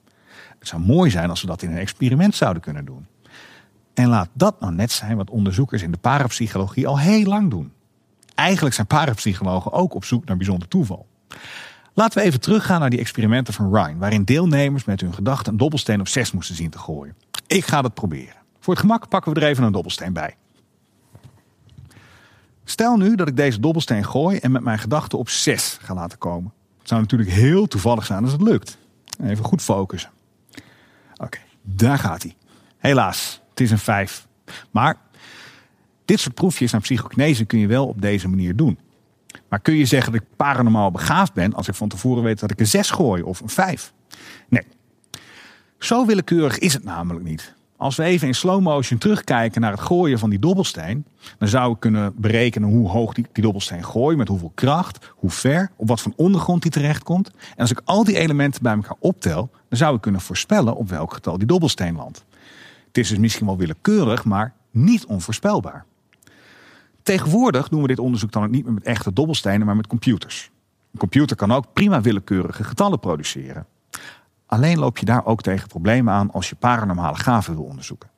Het 0.58 0.68
zou 0.68 0.82
mooi 0.82 1.10
zijn 1.10 1.30
als 1.30 1.40
we 1.40 1.46
dat 1.46 1.62
in 1.62 1.70
een 1.70 1.78
experiment 1.78 2.34
zouden 2.34 2.62
kunnen 2.62 2.84
doen. 2.84 3.06
En 3.94 4.08
laat 4.08 4.28
dat 4.32 4.60
nou 4.60 4.72
net 4.72 4.92
zijn 4.92 5.16
wat 5.16 5.30
onderzoekers 5.30 5.82
in 5.82 5.90
de 5.90 5.98
parapsychologie 5.98 6.87
al 6.87 6.98
heel 6.98 7.25
lang 7.25 7.50
doen. 7.50 7.72
Eigenlijk 8.34 8.75
zijn 8.75 8.87
parapsychologen 8.87 9.72
ook 9.72 9.94
op 9.94 10.04
zoek 10.04 10.25
naar 10.25 10.37
bijzonder 10.37 10.68
toeval. 10.68 11.06
Laten 11.94 12.18
we 12.18 12.25
even 12.25 12.40
teruggaan 12.40 12.80
naar 12.80 12.90
die 12.90 12.98
experimenten 12.98 13.54
van 13.54 13.75
Ryan, 13.75 13.98
waarin 13.98 14.25
deelnemers 14.25 14.84
met 14.84 15.00
hun 15.00 15.14
gedachten 15.14 15.52
een 15.52 15.58
dobbelsteen 15.58 16.00
op 16.00 16.08
6 16.08 16.32
moesten 16.32 16.54
zien 16.54 16.70
te 16.70 16.78
gooien. 16.78 17.14
Ik 17.46 17.66
ga 17.66 17.82
dat 17.82 17.94
proberen. 17.94 18.38
Voor 18.68 18.76
het 18.76 18.87
gemak 18.87 19.08
pakken 19.08 19.34
we 19.34 19.40
er 19.40 19.46
even 19.46 19.64
een 19.64 19.72
dobbelsteen 19.72 20.12
bij. 20.12 20.37
Stel 22.64 22.96
nu 22.96 23.14
dat 23.14 23.28
ik 23.28 23.37
deze 23.37 23.60
dobbelsteen 23.60 24.04
gooi 24.04 24.38
en 24.38 24.50
met 24.50 24.62
mijn 24.62 24.78
gedachten 24.78 25.18
op 25.18 25.28
6 25.28 25.78
ga 25.82 25.94
laten 25.94 26.18
komen. 26.18 26.52
Het 26.78 26.88
zou 26.88 27.00
natuurlijk 27.00 27.30
heel 27.30 27.66
toevallig 27.66 28.06
zijn 28.06 28.22
als 28.22 28.32
het 28.32 28.42
lukt. 28.42 28.78
Even 29.22 29.44
goed 29.44 29.62
focussen. 29.62 30.10
Oké, 31.16 31.38
daar 31.62 31.98
gaat 31.98 32.22
hij. 32.22 32.37
Helaas, 32.78 33.40
het 33.50 33.60
is 33.60 33.70
een 33.70 33.78
5. 33.78 34.26
Maar 34.70 34.96
dit 36.04 36.20
soort 36.20 36.34
proefjes 36.34 36.72
naar 36.72 36.80
psychokinese 36.80 37.44
kun 37.44 37.58
je 37.58 37.66
wel 37.66 37.87
op 37.87 38.00
deze 38.00 38.28
manier 38.28 38.56
doen. 38.56 38.78
Maar 39.48 39.60
kun 39.60 39.75
je 39.75 39.87
zeggen 39.87 40.12
dat 40.12 40.20
ik 40.20 40.28
paranormaal 40.37 40.90
begaafd 40.90 41.32
ben 41.32 41.54
als 41.54 41.68
ik 41.68 41.75
van 41.75 41.88
tevoren 41.88 42.22
weet 42.22 42.40
dat 42.40 42.50
ik 42.50 42.60
een 42.60 42.66
6 42.66 42.90
gooi 42.90 43.22
of 43.22 43.40
een 43.40 43.48
5? 43.48 43.92
Nee. 44.48 44.66
Zo 45.78 46.06
willekeurig 46.06 46.58
is 46.58 46.75
het 46.75 46.84
namelijk 46.84 47.25
niet. 47.25 47.56
Als 47.78 47.97
we 47.97 48.02
even 48.02 48.26
in 48.26 48.35
slow 48.35 48.62
motion 48.62 48.99
terugkijken 48.99 49.61
naar 49.61 49.70
het 49.70 49.80
gooien 49.80 50.18
van 50.18 50.30
die 50.30 50.38
dobbelsteen, 50.38 51.04
dan 51.38 51.49
zou 51.49 51.73
ik 51.73 51.80
kunnen 51.80 52.12
berekenen 52.16 52.68
hoe 52.68 52.88
hoog 52.88 53.14
die, 53.14 53.26
die 53.32 53.42
dobbelsteen 53.42 53.85
gooit, 53.85 54.16
met 54.16 54.28
hoeveel 54.28 54.52
kracht, 54.54 55.12
hoe 55.14 55.30
ver, 55.30 55.70
op 55.76 55.88
wat 55.88 56.00
voor 56.00 56.12
ondergrond 56.16 56.62
die 56.62 56.70
terechtkomt. 56.70 57.30
En 57.30 57.56
als 57.56 57.70
ik 57.70 57.80
al 57.85 58.04
die 58.04 58.16
elementen 58.16 58.62
bij 58.62 58.75
elkaar 58.75 58.97
optel, 58.99 59.50
dan 59.68 59.78
zou 59.78 59.94
ik 59.94 60.00
kunnen 60.00 60.20
voorspellen 60.20 60.76
op 60.76 60.88
welk 60.88 61.12
getal 61.12 61.38
die 61.38 61.47
dobbelsteen 61.47 61.97
landt. 61.97 62.25
Het 62.87 62.99
is 62.99 63.08
dus 63.08 63.18
misschien 63.18 63.47
wel 63.47 63.56
willekeurig, 63.56 64.25
maar 64.25 64.54
niet 64.70 65.06
onvoorspelbaar. 65.06 65.85
Tegenwoordig 67.02 67.68
doen 67.68 67.82
we 67.82 67.88
dit 67.88 67.99
onderzoek 67.99 68.32
dan 68.32 68.44
ook 68.44 68.50
niet 68.50 68.64
meer 68.64 68.75
met 68.75 68.85
echte 68.85 69.12
dobbelstenen, 69.12 69.66
maar 69.66 69.76
met 69.76 69.87
computers. 69.87 70.50
Een 70.92 70.99
computer 70.99 71.37
kan 71.37 71.52
ook 71.52 71.73
prima 71.73 72.00
willekeurige 72.00 72.64
getallen 72.64 73.00
produceren. 73.00 73.66
Alleen 74.49 74.78
loop 74.78 74.99
je 74.99 75.05
daar 75.05 75.25
ook 75.25 75.43
tegen 75.43 75.69
problemen 75.69 76.14
aan 76.14 76.31
als 76.31 76.49
je 76.49 76.55
paranormale 76.55 77.17
gaven 77.17 77.55
wil 77.55 77.64
onderzoeken. 77.64 78.09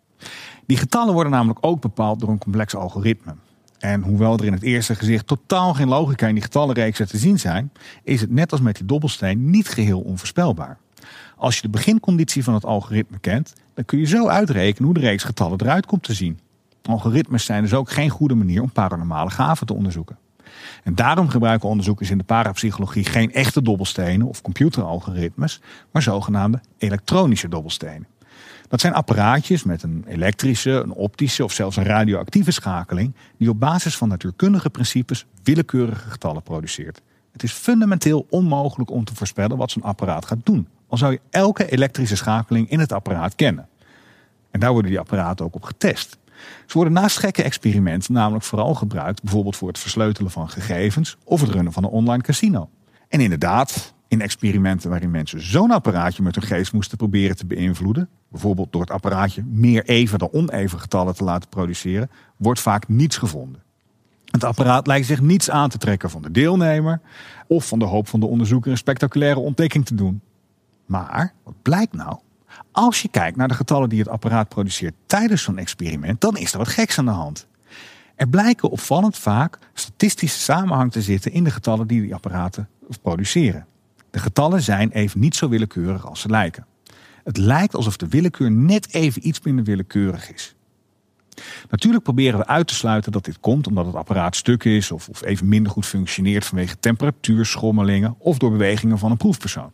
Die 0.67 0.77
getallen 0.77 1.15
worden 1.15 1.33
namelijk 1.33 1.59
ook 1.61 1.81
bepaald 1.81 2.21
door 2.21 2.29
een 2.29 2.39
complex 2.39 2.75
algoritme. 2.75 3.35
En 3.79 4.03
hoewel 4.03 4.37
er 4.37 4.45
in 4.45 4.53
het 4.53 4.63
eerste 4.63 4.95
gezicht 4.95 5.27
totaal 5.27 5.75
geen 5.75 5.89
logica 5.89 6.27
in 6.27 6.35
die 6.35 6.43
getallenreeksen 6.43 7.09
te 7.09 7.19
zien 7.19 7.39
zijn, 7.39 7.73
is 8.03 8.21
het 8.21 8.31
net 8.31 8.53
als 8.53 8.61
met 8.61 8.77
die 8.77 8.87
dobbelsteen 8.87 9.51
niet 9.51 9.69
geheel 9.69 10.01
onvoorspelbaar. 10.01 10.79
Als 11.37 11.57
je 11.57 11.63
de 11.63 11.69
beginconditie 11.69 12.45
van 12.45 12.55
het 12.55 12.65
algoritme 12.65 13.19
kent, 13.19 13.53
dan 13.75 13.85
kun 13.85 13.99
je 13.99 14.07
zo 14.07 14.29
uitrekenen 14.29 14.85
hoe 14.85 14.99
de 14.99 15.07
reeks 15.07 15.25
getallen 15.25 15.61
eruit 15.61 15.87
komt 15.87 16.03
te 16.03 16.15
zien. 16.15 16.39
Algoritmes 16.83 17.45
zijn 17.45 17.63
dus 17.63 17.75
ook 17.75 17.91
geen 17.91 18.11
goede 18.11 18.35
manier 18.35 18.63
om 18.63 18.73
paranormale 18.73 19.31
gaven 19.31 19.67
te 19.67 19.75
onderzoeken. 19.75 20.19
En 20.85 20.95
daarom 20.95 21.29
gebruiken 21.29 21.69
onderzoekers 21.69 22.11
in 22.11 22.19
de 22.19 22.25
parapsychologie 22.25 23.05
geen 23.05 23.33
echte 23.33 23.63
dobbelstenen 23.63 24.27
of 24.27 24.43
computeralgoritmes, 24.43 25.61
maar 25.93 26.03
zogenaamde 26.03 26.61
elektronische 26.79 27.49
dobbelstenen. 27.49 28.07
Dat 28.69 28.81
zijn 28.81 28.95
apparaatjes 28.95 29.65
met 29.65 29.83
een 29.83 30.05
elektrische, 30.09 30.71
een 30.71 30.93
optische 30.93 31.45
of 31.45 31.53
zelfs 31.53 31.77
een 31.77 31.85
radioactieve 31.85 32.51
schakeling 32.51 33.15
die 33.37 33.49
op 33.49 33.61
basis 33.61 33.97
van 33.97 34.09
natuurkundige 34.09 34.71
principes 34.71 35.27
willekeurige 35.43 36.11
getallen 36.11 36.43
produceert. 36.43 37.03
Het 37.33 37.43
is 37.43 37.53
fundamenteel 37.53 38.27
onmogelijk 38.29 38.91
om 38.91 39.05
te 39.05 39.15
voorspellen 39.15 39.57
wat 39.57 39.71
zo'n 39.71 39.83
apparaat 39.83 40.27
gaat 40.27 40.47
doen, 40.47 40.69
al 40.89 40.99
zou 40.99 41.13
je 41.13 41.21
elke 41.31 41.71
elektrische 41.71 42.17
schakeling 42.17 42.71
in 42.71 42.79
het 42.79 42.93
apparaat 42.93 43.35
kennen. 43.35 43.69
En 44.51 44.61
daar 44.61 44.73
worden 44.73 44.91
die 44.91 45.01
apparaten 45.01 45.45
ook 45.45 45.55
op 45.55 45.63
getest. 45.63 46.19
Ze 46.67 46.73
worden 46.73 46.93
naast 46.93 47.19
gekke 47.19 47.43
experimenten 47.43 48.13
namelijk 48.13 48.45
vooral 48.45 48.75
gebruikt, 48.75 49.23
bijvoorbeeld 49.23 49.57
voor 49.57 49.69
het 49.69 49.79
versleutelen 49.79 50.31
van 50.31 50.49
gegevens 50.49 51.17
of 51.25 51.41
het 51.41 51.51
runnen 51.51 51.73
van 51.73 51.85
een 51.85 51.91
online 51.91 52.23
casino. 52.23 52.71
En 53.09 53.21
inderdaad, 53.21 53.95
in 54.09 54.21
experimenten 54.21 54.91
waarin 54.91 55.11
mensen 55.11 55.43
zo'n 55.43 55.71
apparaatje 55.71 56.23
met 56.23 56.35
hun 56.35 56.45
geest 56.45 56.73
moesten 56.73 56.97
proberen 56.97 57.37
te 57.37 57.47
beïnvloeden, 57.47 58.09
bijvoorbeeld 58.29 58.73
door 58.73 58.81
het 58.81 58.91
apparaatje 58.91 59.45
meer 59.47 59.85
even 59.85 60.19
dan 60.19 60.33
oneven 60.33 60.81
getallen 60.81 61.15
te 61.15 61.25
laten 61.25 61.49
produceren, 61.49 62.11
wordt 62.37 62.61
vaak 62.61 62.89
niets 62.89 63.17
gevonden. 63.17 63.63
Het 64.31 64.45
apparaat 64.45 64.87
lijkt 64.87 65.07
zich 65.07 65.21
niets 65.21 65.51
aan 65.51 65.69
te 65.69 65.79
trekken 65.79 66.11
van 66.11 66.23
de 66.23 66.31
deelnemer 66.31 67.01
of 67.47 67.69
van 67.69 67.79
de 67.79 67.85
hoop 67.85 68.09
van 68.09 68.21
de 68.21 68.27
onderzoeker 68.27 68.71
een 68.71 68.77
spectaculaire 68.77 69.41
ontdekking 69.41 69.87
te 69.87 69.95
doen. 69.95 70.21
Maar 70.87 71.33
wat 71.45 71.63
blijkt 71.63 71.93
nou? 71.93 72.19
Als 72.73 73.03
je 73.03 73.09
kijkt 73.09 73.37
naar 73.37 73.49
de 73.49 73.55
getallen 73.55 73.89
die 73.89 73.99
het 73.99 74.09
apparaat 74.09 74.49
produceert 74.49 74.95
tijdens 75.07 75.43
zo'n 75.43 75.59
experiment, 75.59 76.21
dan 76.21 76.37
is 76.37 76.53
er 76.53 76.59
wat 76.59 76.69
geks 76.69 76.99
aan 76.99 77.05
de 77.05 77.11
hand. 77.11 77.47
Er 78.15 78.29
blijken 78.29 78.71
opvallend 78.71 79.19
vaak 79.19 79.59
statistische 79.75 80.39
samenhang 80.39 80.93
te 80.93 81.03
zitten 81.03 81.33
in 81.33 81.45
de 81.45 81.51
getallen 81.51 81.87
die 81.87 82.01
die 82.01 82.15
apparaten 82.15 82.69
produceren. 83.03 83.67
De 84.11 84.19
getallen 84.19 84.63
zijn 84.63 84.91
even 84.91 85.21
niet 85.21 85.37
zo 85.37 85.49
willekeurig 85.49 86.07
als 86.07 86.21
ze 86.21 86.29
lijken. 86.29 86.67
Het 87.25 87.37
lijkt 87.37 87.75
alsof 87.75 87.97
de 87.97 88.09
willekeur 88.09 88.51
net 88.51 88.95
even 88.95 89.27
iets 89.27 89.41
minder 89.41 89.65
willekeurig 89.65 90.33
is. 90.33 90.55
Natuurlijk 91.71 92.03
proberen 92.03 92.39
we 92.39 92.47
uit 92.47 92.67
te 92.67 92.75
sluiten 92.75 93.13
dat 93.13 93.25
dit 93.25 93.41
komt 93.41 93.67
omdat 93.67 93.87
het 93.87 93.95
apparaat 93.95 94.37
stuk 94.37 94.65
is 94.65 94.91
of, 94.91 95.09
of 95.09 95.25
even 95.25 95.49
minder 95.49 95.73
goed 95.73 95.87
functioneert 95.87 96.45
vanwege 96.45 96.79
temperatuurschommelingen 96.81 98.15
of 98.19 98.39
door 98.39 98.51
bewegingen 98.51 98.99
van 98.99 99.11
een 99.11 99.17
proefpersoon. 99.17 99.73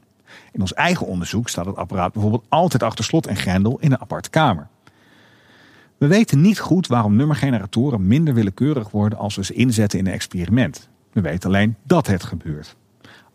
In 0.52 0.60
ons 0.60 0.74
eigen 0.74 1.06
onderzoek 1.06 1.48
staat 1.48 1.66
het 1.66 1.76
apparaat 1.76 2.12
bijvoorbeeld 2.12 2.44
altijd 2.48 2.82
achter 2.82 3.04
slot 3.04 3.26
en 3.26 3.36
grendel 3.36 3.78
in 3.80 3.92
een 3.92 4.00
aparte 4.00 4.30
kamer. 4.30 4.68
We 5.98 6.06
weten 6.06 6.40
niet 6.40 6.58
goed 6.58 6.86
waarom 6.86 7.16
nummergeneratoren 7.16 8.06
minder 8.06 8.34
willekeurig 8.34 8.90
worden 8.90 9.18
als 9.18 9.36
we 9.36 9.44
ze 9.44 9.52
inzetten 9.52 9.98
in 9.98 10.06
een 10.06 10.12
experiment. 10.12 10.88
We 11.12 11.20
weten 11.20 11.48
alleen 11.48 11.76
dat 11.82 12.06
het 12.06 12.24
gebeurt. 12.24 12.76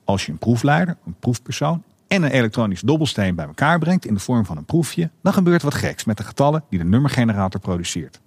Als 0.04 0.26
je 0.26 0.32
een 0.32 0.38
proefleider, 0.38 0.98
een 1.06 1.16
proefpersoon 1.20 1.84
en 2.08 2.24
een 2.24 2.32
elektronisch 2.32 2.82
dobbelsteen 2.82 3.36
bij 3.36 3.46
elkaar 3.46 3.80
brengt 3.80 4.06
in 4.06 4.14
de 4.14 4.20
vorm 4.20 4.46
van 4.46 4.58
een 4.58 4.66
proefje, 4.66 5.10
dan 5.22 5.34
gebeurt 5.34 5.62
wat 5.62 5.74
geks 5.74 6.04
met 6.04 6.18
de 6.18 6.24
getallen 6.24 6.64
die 6.70 6.80
de 6.80 6.86
nummergenerator 6.86 7.60
produceert. 7.60 8.20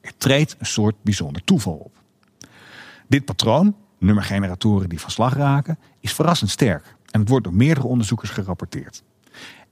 Er 0.00 0.12
treedt 0.16 0.56
een 0.58 0.66
soort 0.66 0.94
bijzonder 1.02 1.44
toeval 1.44 1.74
op. 1.74 1.92
Dit 3.08 3.24
patroon, 3.24 3.76
nummergeneratoren 3.98 4.88
die 4.88 5.00
van 5.00 5.10
slag 5.10 5.34
raken, 5.34 5.78
is 6.00 6.12
verrassend 6.12 6.50
sterk. 6.50 6.96
En 7.10 7.20
het 7.20 7.28
wordt 7.28 7.44
door 7.44 7.54
meerdere 7.54 7.86
onderzoekers 7.86 8.30
gerapporteerd. 8.30 9.02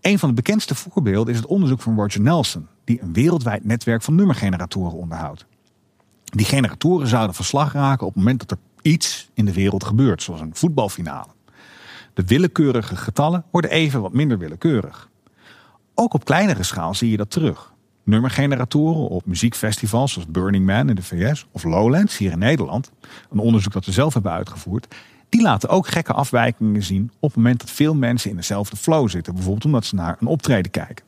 Een 0.00 0.18
van 0.18 0.28
de 0.28 0.34
bekendste 0.34 0.74
voorbeelden 0.74 1.32
is 1.32 1.40
het 1.40 1.48
onderzoek 1.48 1.80
van 1.80 1.96
Roger 1.96 2.20
Nelson, 2.20 2.66
die 2.84 3.02
een 3.02 3.12
wereldwijd 3.12 3.64
netwerk 3.64 4.02
van 4.02 4.14
nummergeneratoren 4.14 4.98
onderhoudt. 4.98 5.46
Die 6.24 6.46
generatoren 6.46 7.08
zouden 7.08 7.34
van 7.34 7.44
slag 7.44 7.72
raken 7.72 8.06
op 8.06 8.14
het 8.14 8.22
moment 8.22 8.40
dat 8.40 8.50
er 8.50 8.58
iets 8.82 9.30
in 9.34 9.44
de 9.44 9.52
wereld 9.52 9.84
gebeurt, 9.84 10.22
zoals 10.22 10.40
een 10.40 10.54
voetbalfinale. 10.54 11.30
De 12.14 12.24
willekeurige 12.24 12.96
getallen 12.96 13.44
worden 13.50 13.70
even 13.70 14.00
wat 14.00 14.12
minder 14.12 14.38
willekeurig. 14.38 15.08
Ook 15.94 16.14
op 16.14 16.24
kleinere 16.24 16.62
schaal 16.62 16.94
zie 16.94 17.10
je 17.10 17.16
dat 17.16 17.30
terug. 17.30 17.72
Nummergeneratoren 18.02 19.08
op 19.08 19.26
muziekfestivals 19.26 20.12
zoals 20.12 20.28
Burning 20.28 20.66
Man 20.66 20.88
in 20.88 20.94
de 20.94 21.02
VS 21.02 21.46
of 21.50 21.64
Lowlands 21.64 22.16
hier 22.16 22.32
in 22.32 22.38
Nederland, 22.38 22.90
een 23.30 23.38
onderzoek 23.38 23.72
dat 23.72 23.84
we 23.84 23.92
zelf 23.92 24.14
hebben 24.14 24.32
uitgevoerd, 24.32 24.94
die 25.28 25.42
laten 25.42 25.68
ook 25.68 25.86
gekke 25.86 26.12
afwijkingen 26.12 26.82
zien 26.82 27.10
op 27.20 27.28
het 27.28 27.36
moment 27.36 27.60
dat 27.60 27.70
veel 27.70 27.94
mensen 27.94 28.30
in 28.30 28.36
dezelfde 28.36 28.76
flow 28.76 29.08
zitten. 29.08 29.34
Bijvoorbeeld 29.34 29.64
omdat 29.64 29.84
ze 29.84 29.94
naar 29.94 30.16
een 30.20 30.26
optreden 30.26 30.70
kijken. 30.70 31.04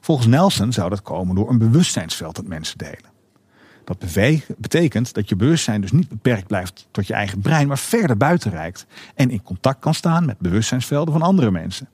Volgens 0.00 0.26
Nelson 0.26 0.72
zou 0.72 0.90
dat 0.90 1.02
komen 1.02 1.34
door 1.34 1.50
een 1.50 1.58
bewustzijnsveld 1.58 2.36
dat 2.36 2.46
mensen 2.46 2.78
delen. 2.78 3.14
Dat 3.84 3.98
betekent 4.58 5.14
dat 5.14 5.28
je 5.28 5.36
bewustzijn 5.36 5.80
dus 5.80 5.92
niet 5.92 6.08
beperkt 6.08 6.46
blijft 6.46 6.88
tot 6.90 7.06
je 7.06 7.14
eigen 7.14 7.40
brein, 7.40 7.68
maar 7.68 7.78
verder 7.78 8.16
buiten 8.16 8.50
reikt. 8.50 8.86
En 9.14 9.30
in 9.30 9.42
contact 9.42 9.80
kan 9.80 9.94
staan 9.94 10.24
met 10.24 10.38
bewustzijnsvelden 10.38 11.12
van 11.12 11.22
andere 11.22 11.50
mensen. 11.50 11.88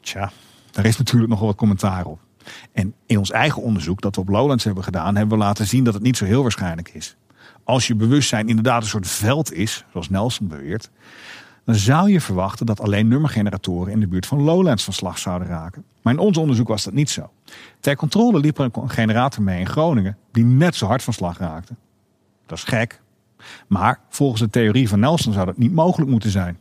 Tja, 0.00 0.32
daar 0.70 0.84
is 0.84 0.98
natuurlijk 0.98 1.30
nog 1.30 1.38
wel 1.38 1.48
wat 1.48 1.56
commentaar 1.56 2.06
op. 2.06 2.20
En 2.72 2.94
in 3.06 3.18
ons 3.18 3.30
eigen 3.30 3.62
onderzoek 3.62 4.00
dat 4.00 4.14
we 4.14 4.20
op 4.20 4.28
Lowlands 4.28 4.64
hebben 4.64 4.84
gedaan, 4.84 5.16
hebben 5.16 5.38
we 5.38 5.44
laten 5.44 5.66
zien 5.66 5.84
dat 5.84 5.94
het 5.94 6.02
niet 6.02 6.16
zo 6.16 6.24
heel 6.24 6.42
waarschijnlijk 6.42 6.88
is 6.88 7.16
als 7.72 7.86
je 7.86 7.94
bewustzijn 7.94 8.48
inderdaad 8.48 8.82
een 8.82 8.88
soort 8.88 9.08
veld 9.08 9.52
is, 9.52 9.84
zoals 9.90 10.08
Nelson 10.08 10.48
beweert, 10.48 10.90
dan 11.64 11.74
zou 11.74 12.10
je 12.10 12.20
verwachten 12.20 12.66
dat 12.66 12.80
alleen 12.80 13.08
nummergeneratoren 13.08 13.92
in 13.92 14.00
de 14.00 14.06
buurt 14.06 14.26
van 14.26 14.42
Lowlands 14.42 14.84
van 14.84 14.92
slag 14.92 15.18
zouden 15.18 15.48
raken. 15.48 15.84
Maar 16.02 16.12
in 16.12 16.18
ons 16.18 16.36
onderzoek 16.36 16.68
was 16.68 16.84
dat 16.84 16.92
niet 16.92 17.10
zo. 17.10 17.30
Ter 17.80 17.96
controle 17.96 18.38
liep 18.38 18.58
er 18.58 18.70
een 18.72 18.90
generator 18.90 19.42
mee 19.42 19.60
in 19.60 19.66
Groningen 19.66 20.16
die 20.32 20.44
net 20.44 20.74
zo 20.74 20.86
hard 20.86 21.02
van 21.02 21.12
slag 21.12 21.38
raakte. 21.38 21.74
Dat 22.46 22.58
is 22.58 22.64
gek. 22.64 23.00
Maar 23.66 24.00
volgens 24.08 24.40
de 24.40 24.50
theorie 24.50 24.88
van 24.88 25.00
Nelson 25.00 25.32
zou 25.32 25.46
dat 25.46 25.58
niet 25.58 25.72
mogelijk 25.72 26.10
moeten 26.10 26.30
zijn. 26.30 26.58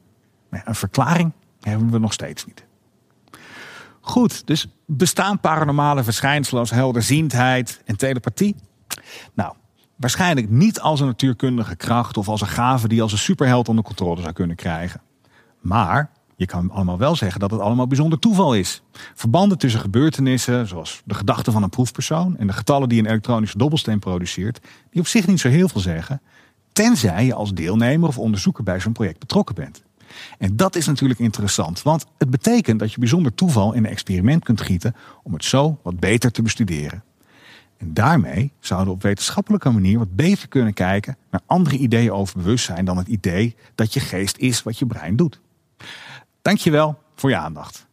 een 0.49 0.75
verklaring 0.75 1.31
hebben 1.61 1.91
we 1.91 1.99
nog 1.99 2.13
steeds 2.13 2.45
niet. 2.45 2.65
Goed, 4.01 4.47
dus 4.47 4.67
bestaan 4.85 5.39
paranormale 5.39 6.03
verschijnselen 6.03 6.59
als 6.59 6.71
helderziendheid 6.71 7.81
en 7.85 7.97
telepathie? 7.97 8.55
Nou, 9.33 9.53
Waarschijnlijk 10.01 10.49
niet 10.49 10.79
als 10.79 10.99
een 10.99 11.05
natuurkundige 11.05 11.75
kracht 11.75 12.17
of 12.17 12.27
als 12.27 12.41
een 12.41 12.47
gave 12.47 12.87
die 12.87 13.01
als 13.01 13.11
een 13.11 13.17
superheld 13.17 13.69
onder 13.69 13.83
controle 13.83 14.21
zou 14.21 14.33
kunnen 14.33 14.55
krijgen. 14.55 15.01
Maar 15.59 16.11
je 16.35 16.45
kan 16.45 16.71
allemaal 16.71 16.97
wel 16.97 17.15
zeggen 17.15 17.39
dat 17.39 17.51
het 17.51 17.59
allemaal 17.59 17.87
bijzonder 17.87 18.19
toeval 18.19 18.53
is. 18.53 18.81
Verbanden 19.15 19.57
tussen 19.57 19.81
gebeurtenissen, 19.81 20.67
zoals 20.67 21.01
de 21.05 21.13
gedachten 21.13 21.53
van 21.53 21.63
een 21.63 21.69
proefpersoon 21.69 22.37
en 22.37 22.47
de 22.47 22.53
getallen 22.53 22.89
die 22.89 22.99
een 22.99 23.05
elektronische 23.05 23.57
dobbelsteen 23.57 23.99
produceert, 23.99 24.59
die 24.91 25.01
op 25.01 25.07
zich 25.07 25.27
niet 25.27 25.39
zo 25.39 25.49
heel 25.49 25.69
veel 25.69 25.81
zeggen, 25.81 26.21
tenzij 26.71 27.25
je 27.25 27.33
als 27.33 27.53
deelnemer 27.53 28.07
of 28.07 28.17
onderzoeker 28.17 28.63
bij 28.63 28.79
zo'n 28.79 28.93
project 28.93 29.19
betrokken 29.19 29.55
bent. 29.55 29.83
En 30.37 30.55
dat 30.55 30.75
is 30.75 30.85
natuurlijk 30.85 31.19
interessant, 31.19 31.81
want 31.81 32.05
het 32.17 32.29
betekent 32.29 32.79
dat 32.79 32.91
je 32.93 32.99
bijzonder 32.99 33.33
toeval 33.33 33.73
in 33.73 33.83
een 33.83 33.91
experiment 33.91 34.43
kunt 34.43 34.61
gieten 34.61 34.95
om 35.23 35.33
het 35.33 35.45
zo 35.45 35.79
wat 35.83 35.99
beter 35.99 36.31
te 36.31 36.41
bestuderen. 36.41 37.03
En 37.81 37.93
daarmee 37.93 38.51
zouden 38.59 38.87
we 38.87 38.93
op 38.93 39.01
wetenschappelijke 39.01 39.69
manier 39.69 39.97
wat 39.97 40.15
beter 40.15 40.47
kunnen 40.47 40.73
kijken 40.73 41.17
naar 41.31 41.41
andere 41.45 41.77
ideeën 41.77 42.11
over 42.11 42.37
bewustzijn 42.37 42.85
dan 42.85 42.97
het 42.97 43.07
idee 43.07 43.55
dat 43.75 43.93
je 43.93 43.99
geest 43.99 44.37
is 44.37 44.63
wat 44.63 44.79
je 44.79 44.85
brein 44.85 45.15
doet. 45.15 45.39
Dankjewel 46.41 46.99
voor 47.15 47.29
je 47.29 47.35
aandacht. 47.35 47.87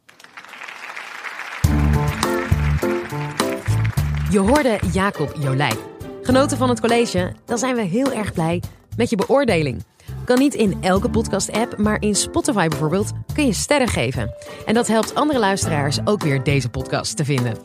Je 4.31 4.39
hoorde 4.39 4.81
Jacob 4.93 5.37
Jolijn. 5.39 5.77
Genoten 6.23 6.59
van 6.59 6.69
het 6.69 6.81
college? 6.81 7.35
Dan 7.45 7.59
zijn 7.59 7.75
we 7.75 7.83
heel 7.83 8.13
erg 8.13 8.33
blij 8.33 8.63
met 8.97 9.11
je 9.11 9.17
beoordeling. 9.17 9.85
Kan 10.25 10.39
niet 10.39 10.55
in 10.55 10.83
elke 10.83 11.11
podcast-app, 11.11 11.79
maar 11.79 12.03
in 12.03 12.15
Spotify 12.15 12.69
bijvoorbeeld 12.69 13.13
kun 13.35 13.47
je 13.47 13.53
sterren 13.53 13.89
geven. 13.89 14.35
En 14.67 14.75
dat 14.75 14.87
helpt 14.87 15.15
andere 15.15 15.39
luisteraars 15.39 15.99
ook 16.05 16.23
weer 16.23 16.43
deze 16.43 16.69
podcast 16.69 17.17
te 17.17 17.25
vinden. 17.25 17.57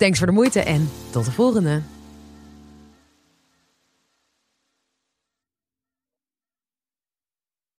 Thanks 0.00 0.18
voor 0.18 0.26
de 0.26 0.32
moeite 0.32 0.60
en 0.60 0.90
tot 1.10 1.24
de 1.24 1.32
volgende. 1.32 1.82